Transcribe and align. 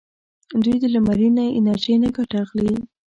دوی 0.63 0.75
د 0.81 0.85
لمرینه 0.93 1.43
انرژۍ 1.57 1.95
نه 2.03 2.09
ګټه 2.15 2.37
اخلي. 2.43 2.73